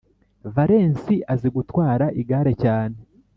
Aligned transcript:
valensi 0.55 1.15
azi 1.33 1.47
gutwara 1.55 2.05
igare 2.21 2.53
cyane 2.63 2.97